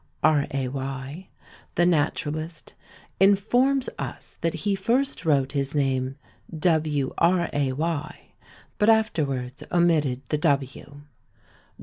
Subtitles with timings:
[0.23, 1.27] Ray
[1.75, 2.73] the naturalist
[3.19, 6.15] informs us that he first wrote his name
[6.51, 8.33] Wray,
[8.79, 10.83] but afterwards omitted the W.
[10.83, 11.01] Dr.